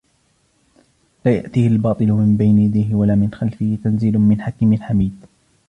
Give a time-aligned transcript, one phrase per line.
[1.25, 5.25] لا يأتيه الباطل من بين يديه ولا من خلفه تنزيل من حكيم حميد